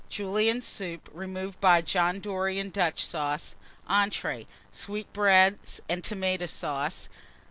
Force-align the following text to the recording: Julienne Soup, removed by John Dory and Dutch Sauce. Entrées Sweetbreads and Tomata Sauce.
Julienne 0.09 0.61
Soup, 0.61 1.07
removed 1.13 1.61
by 1.61 1.83
John 1.83 2.21
Dory 2.21 2.57
and 2.57 2.73
Dutch 2.73 3.05
Sauce. 3.05 3.53
Entrées 3.87 4.47
Sweetbreads 4.71 5.79
and 5.87 6.01
Tomata 6.03 6.47
Sauce. 6.49 7.07